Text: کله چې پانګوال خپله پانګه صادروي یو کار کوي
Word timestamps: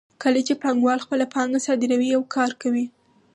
کله 0.23 0.39
چې 0.47 0.53
پانګوال 0.61 0.99
خپله 1.05 1.25
پانګه 1.33 1.59
صادروي 1.65 2.07
یو 2.15 2.21
کار 2.35 2.51
کوي 2.61 2.85